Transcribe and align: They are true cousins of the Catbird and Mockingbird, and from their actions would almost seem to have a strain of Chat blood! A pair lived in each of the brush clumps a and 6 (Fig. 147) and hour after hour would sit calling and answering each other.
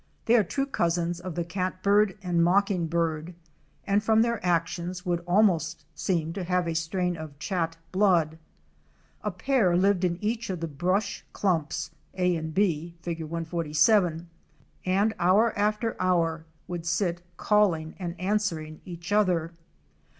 They 0.25 0.33
are 0.35 0.43
true 0.43 0.65
cousins 0.65 1.19
of 1.19 1.35
the 1.35 1.43
Catbird 1.45 2.17
and 2.23 2.43
Mockingbird, 2.43 3.35
and 3.85 4.03
from 4.03 4.23
their 4.23 4.43
actions 4.43 5.05
would 5.05 5.19
almost 5.27 5.85
seem 5.93 6.33
to 6.33 6.43
have 6.43 6.67
a 6.67 6.73
strain 6.73 7.15
of 7.15 7.37
Chat 7.37 7.77
blood! 7.91 8.39
A 9.23 9.29
pair 9.29 9.77
lived 9.77 10.03
in 10.03 10.17
each 10.19 10.49
of 10.49 10.59
the 10.59 10.67
brush 10.67 11.23
clumps 11.33 11.91
a 12.15 12.35
and 12.35 12.55
6 12.55 12.95
(Fig. 13.03 13.21
147) 13.21 14.27
and 14.87 15.13
hour 15.19 15.55
after 15.55 15.95
hour 16.01 16.45
would 16.67 16.87
sit 16.87 17.21
calling 17.37 17.93
and 17.99 18.19
answering 18.19 18.81
each 18.83 19.11
other. 19.11 19.51